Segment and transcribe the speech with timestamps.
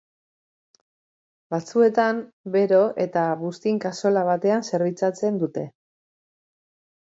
[1.55, 2.23] Batzuetan,
[2.57, 5.71] bero eta buztin-kazola batean zerbitzatzen dute.